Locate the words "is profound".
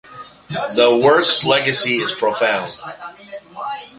1.97-2.71